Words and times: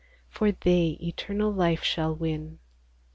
For 0.29 0.51
thev 0.51 0.99
eternal 0.99 1.53
life 1.53 1.83
shall 1.83 2.15
win. 2.15 2.57